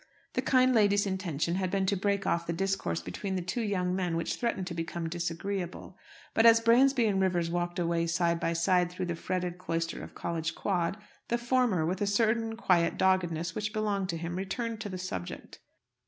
[0.33, 3.95] The kind lady's intention had been to break off the discourse between the two young
[3.95, 5.95] men, which threatened to become disagreeable.
[6.33, 10.15] But as Bransby and Rivers walked away side by side through the fretted cloister of
[10.15, 14.89] College Quad, the former, with a certain quiet doggedness which belonged to him, returned to
[14.89, 15.59] the subject.